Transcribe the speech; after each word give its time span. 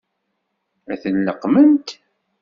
Ad 0.91 0.97
ten-leqqment? 1.01 1.87